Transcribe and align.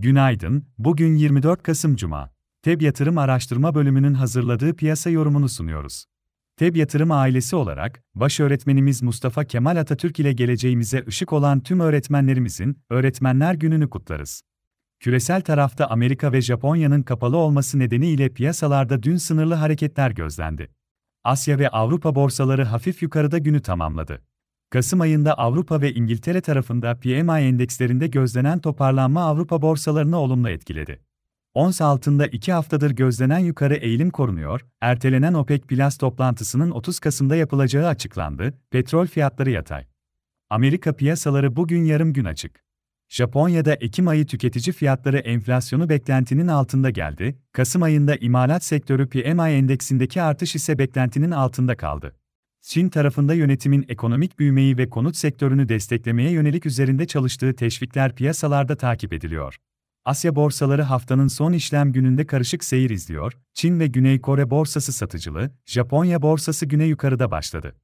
Günaydın, 0.00 0.66
bugün 0.78 1.14
24 1.14 1.62
Kasım 1.62 1.96
Cuma. 1.96 2.30
TEB 2.62 2.80
Yatırım 2.80 3.18
Araştırma 3.18 3.74
Bölümünün 3.74 4.14
hazırladığı 4.14 4.76
piyasa 4.76 5.10
yorumunu 5.10 5.48
sunuyoruz. 5.48 6.04
TEB 6.56 6.76
Yatırım 6.76 7.10
ailesi 7.10 7.56
olarak, 7.56 8.02
baş 8.14 8.40
öğretmenimiz 8.40 9.02
Mustafa 9.02 9.44
Kemal 9.44 9.76
Atatürk 9.76 10.20
ile 10.20 10.32
geleceğimize 10.32 11.04
ışık 11.08 11.32
olan 11.32 11.60
tüm 11.60 11.80
öğretmenlerimizin 11.80 12.82
Öğretmenler 12.90 13.54
Günü'nü 13.54 13.90
kutlarız. 13.90 14.42
Küresel 15.00 15.40
tarafta 15.40 15.86
Amerika 15.86 16.32
ve 16.32 16.40
Japonya'nın 16.40 17.02
kapalı 17.02 17.36
olması 17.36 17.78
nedeniyle 17.78 18.28
piyasalarda 18.28 19.02
dün 19.02 19.16
sınırlı 19.16 19.54
hareketler 19.54 20.10
gözlendi. 20.10 20.70
Asya 21.24 21.58
ve 21.58 21.68
Avrupa 21.68 22.14
borsaları 22.14 22.64
hafif 22.64 23.02
yukarıda 23.02 23.38
günü 23.38 23.60
tamamladı. 23.62 24.22
Kasım 24.70 25.00
ayında 25.00 25.34
Avrupa 25.34 25.80
ve 25.80 25.92
İngiltere 25.92 26.40
tarafında 26.40 26.94
PMI 26.94 27.40
endekslerinde 27.40 28.06
gözlenen 28.06 28.58
toparlanma 28.58 29.24
Avrupa 29.24 29.62
borsalarını 29.62 30.18
olumlu 30.18 30.50
etkiledi. 30.50 31.00
Ons 31.54 31.80
altında 31.80 32.26
2 32.26 32.52
haftadır 32.52 32.90
gözlenen 32.90 33.38
yukarı 33.38 33.74
eğilim 33.74 34.10
korunuyor, 34.10 34.66
ertelenen 34.80 35.34
OPEC 35.34 35.60
Plus 35.60 35.98
toplantısının 35.98 36.70
30 36.70 36.98
Kasım'da 37.00 37.36
yapılacağı 37.36 37.86
açıklandı, 37.86 38.54
petrol 38.70 39.06
fiyatları 39.06 39.50
yatay. 39.50 39.84
Amerika 40.50 40.92
piyasaları 40.92 41.56
bugün 41.56 41.84
yarım 41.84 42.12
gün 42.12 42.24
açık. 42.24 42.64
Japonya'da 43.08 43.74
Ekim 43.74 44.08
ayı 44.08 44.26
tüketici 44.26 44.74
fiyatları 44.74 45.18
enflasyonu 45.18 45.88
beklentinin 45.88 46.48
altında 46.48 46.90
geldi, 46.90 47.38
Kasım 47.52 47.82
ayında 47.82 48.16
imalat 48.16 48.64
sektörü 48.64 49.08
PMI 49.08 49.50
endeksindeki 49.50 50.22
artış 50.22 50.54
ise 50.54 50.78
beklentinin 50.78 51.30
altında 51.30 51.76
kaldı. 51.76 52.14
Çin 52.60 52.88
tarafında 52.88 53.34
yönetimin 53.34 53.84
ekonomik 53.88 54.38
büyümeyi 54.38 54.78
ve 54.78 54.90
konut 54.90 55.16
sektörünü 55.16 55.68
desteklemeye 55.68 56.30
yönelik 56.30 56.66
üzerinde 56.66 57.06
çalıştığı 57.06 57.54
teşvikler 57.54 58.14
piyasalarda 58.14 58.76
takip 58.76 59.12
ediliyor. 59.12 59.56
Asya 60.04 60.36
borsaları 60.36 60.82
haftanın 60.82 61.28
son 61.28 61.52
işlem 61.52 61.92
gününde 61.92 62.26
karışık 62.26 62.64
seyir 62.64 62.90
izliyor. 62.90 63.32
Çin 63.54 63.80
ve 63.80 63.86
Güney 63.86 64.20
Kore 64.20 64.50
borsası 64.50 64.92
satıcılı, 64.92 65.50
Japonya 65.66 66.22
borsası 66.22 66.66
güne 66.66 66.84
yukarıda 66.84 67.30
başladı. 67.30 67.74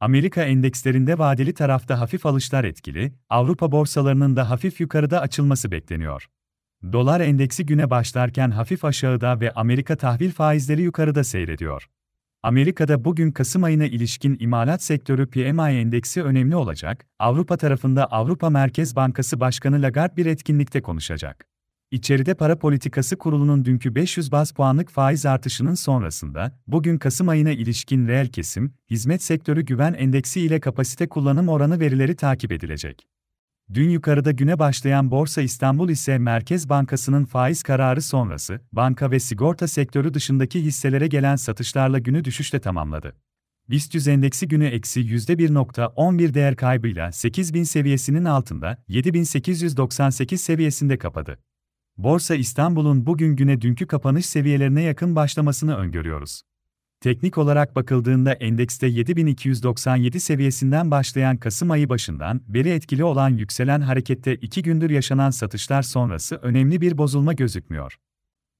Amerika 0.00 0.42
endekslerinde 0.42 1.18
vadeli 1.18 1.54
tarafta 1.54 2.00
hafif 2.00 2.26
alışlar 2.26 2.64
etkili, 2.64 3.12
Avrupa 3.28 3.72
borsalarının 3.72 4.36
da 4.36 4.50
hafif 4.50 4.80
yukarıda 4.80 5.20
açılması 5.20 5.70
bekleniyor. 5.70 6.26
Dolar 6.92 7.20
endeksi 7.20 7.66
güne 7.66 7.90
başlarken 7.90 8.50
hafif 8.50 8.84
aşağıda 8.84 9.40
ve 9.40 9.52
Amerika 9.52 9.96
tahvil 9.96 10.30
faizleri 10.30 10.82
yukarıda 10.82 11.24
seyrediyor. 11.24 11.88
Amerika'da 12.42 13.04
bugün 13.04 13.32
Kasım 13.32 13.64
ayına 13.64 13.84
ilişkin 13.84 14.36
imalat 14.40 14.82
sektörü 14.82 15.26
PMI 15.26 15.78
endeksi 15.78 16.22
önemli 16.22 16.56
olacak. 16.56 17.06
Avrupa 17.18 17.56
tarafında 17.56 18.06
Avrupa 18.06 18.50
Merkez 18.50 18.96
Bankası 18.96 19.40
Başkanı 19.40 19.82
Lagarde 19.82 20.16
bir 20.16 20.26
etkinlikte 20.26 20.82
konuşacak. 20.82 21.46
İçeride 21.90 22.34
Para 22.34 22.58
Politikası 22.58 23.18
Kurulu'nun 23.18 23.64
dünkü 23.64 23.94
500 23.94 24.32
baz 24.32 24.52
puanlık 24.52 24.90
faiz 24.90 25.26
artışının 25.26 25.74
sonrasında, 25.74 26.58
bugün 26.66 26.98
Kasım 26.98 27.28
ayına 27.28 27.50
ilişkin 27.50 28.08
reel 28.08 28.28
kesim, 28.28 28.74
hizmet 28.90 29.22
sektörü 29.22 29.62
güven 29.62 29.94
endeksi 29.94 30.40
ile 30.40 30.60
kapasite 30.60 31.08
kullanım 31.08 31.48
oranı 31.48 31.80
verileri 31.80 32.16
takip 32.16 32.52
edilecek. 32.52 33.17
Dün 33.74 33.90
yukarıda 33.90 34.30
güne 34.30 34.58
başlayan 34.58 35.10
Borsa 35.10 35.42
İstanbul 35.42 35.88
ise 35.88 36.18
Merkez 36.18 36.68
Bankası'nın 36.68 37.24
faiz 37.24 37.62
kararı 37.62 38.02
sonrası, 38.02 38.60
banka 38.72 39.10
ve 39.10 39.20
sigorta 39.20 39.68
sektörü 39.68 40.14
dışındaki 40.14 40.62
hisselere 40.62 41.06
gelen 41.06 41.36
satışlarla 41.36 41.98
günü 41.98 42.24
düşüşle 42.24 42.60
tamamladı. 42.60 43.16
BIST 43.70 43.94
100 43.94 44.08
endeksi 44.08 44.48
günü 44.48 44.66
eksi 44.66 45.00
%1.11 45.00 46.34
değer 46.34 46.56
kaybıyla 46.56 47.12
8000 47.12 47.62
seviyesinin 47.62 48.24
altında 48.24 48.84
7898 48.88 50.40
seviyesinde 50.40 50.98
kapadı. 50.98 51.38
Borsa 51.96 52.34
İstanbul'un 52.34 53.06
bugün 53.06 53.36
güne 53.36 53.60
dünkü 53.60 53.86
kapanış 53.86 54.26
seviyelerine 54.26 54.82
yakın 54.82 55.16
başlamasını 55.16 55.76
öngörüyoruz. 55.76 56.42
Teknik 57.00 57.38
olarak 57.38 57.76
bakıldığında 57.76 58.32
endekste 58.32 58.86
7297 58.86 60.20
seviyesinden 60.20 60.90
başlayan 60.90 61.36
Kasım 61.36 61.70
ayı 61.70 61.88
başından 61.88 62.40
beri 62.48 62.68
etkili 62.68 63.04
olan 63.04 63.30
yükselen 63.30 63.80
harekette 63.80 64.34
iki 64.34 64.62
gündür 64.62 64.90
yaşanan 64.90 65.30
satışlar 65.30 65.82
sonrası 65.82 66.36
önemli 66.36 66.80
bir 66.80 66.98
bozulma 66.98 67.32
gözükmüyor. 67.32 67.96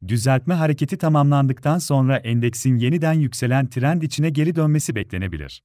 Düzeltme 0.08 0.54
hareketi 0.54 0.98
tamamlandıktan 0.98 1.78
sonra 1.78 2.16
endeksin 2.16 2.76
yeniden 2.76 3.12
yükselen 3.12 3.66
trend 3.66 4.02
içine 4.02 4.30
geri 4.30 4.56
dönmesi 4.56 4.94
beklenebilir. 4.94 5.62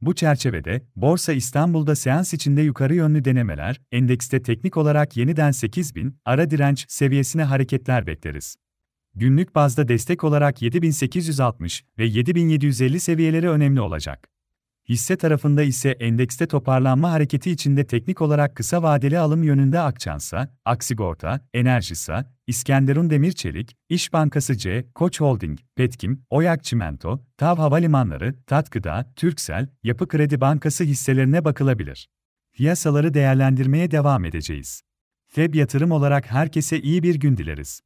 Bu 0.00 0.14
çerçevede, 0.14 0.86
Borsa 0.96 1.32
İstanbul'da 1.32 1.96
seans 1.96 2.34
içinde 2.34 2.62
yukarı 2.62 2.94
yönlü 2.94 3.24
denemeler, 3.24 3.80
endekste 3.92 4.42
teknik 4.42 4.76
olarak 4.76 5.16
yeniden 5.16 5.50
8000 5.50 6.16
ara 6.24 6.50
direnç 6.50 6.86
seviyesine 6.88 7.44
hareketler 7.44 8.06
bekleriz. 8.06 8.56
Günlük 9.14 9.54
bazda 9.54 9.88
destek 9.88 10.24
olarak 10.24 10.62
7860 10.62 11.84
ve 11.98 12.04
7750 12.04 13.00
seviyeleri 13.00 13.50
önemli 13.50 13.80
olacak. 13.80 14.30
Hisse 14.88 15.16
tarafında 15.16 15.62
ise 15.62 15.90
endekste 15.90 16.46
toparlanma 16.46 17.12
hareketi 17.12 17.50
içinde 17.50 17.86
teknik 17.86 18.22
olarak 18.22 18.56
kısa 18.56 18.82
vadeli 18.82 19.18
alım 19.18 19.42
yönünde 19.42 19.80
Akçansa, 19.80 20.56
Aksigorta, 20.64 21.40
Enerjisa, 21.54 22.32
İskenderun 22.46 23.10
Demirçelik, 23.10 23.76
İş 23.88 24.12
Bankası 24.12 24.56
C, 24.56 24.86
Koç 24.94 25.20
Holding, 25.20 25.58
Petkim, 25.76 26.22
Oyak 26.30 26.64
Çimento, 26.64 27.24
TAV 27.36 27.56
Havalimanları, 27.56 28.34
Tatgıda, 28.46 29.12
Türksel, 29.16 29.68
Yapı 29.82 30.08
Kredi 30.08 30.40
Bankası 30.40 30.84
hisselerine 30.84 31.44
bakılabilir. 31.44 32.08
Piyasaları 32.52 33.14
değerlendirmeye 33.14 33.90
devam 33.90 34.24
edeceğiz. 34.24 34.82
FEB 35.26 35.54
yatırım 35.54 35.90
olarak 35.90 36.30
herkese 36.30 36.80
iyi 36.80 37.02
bir 37.02 37.14
gün 37.14 37.36
dileriz. 37.36 37.80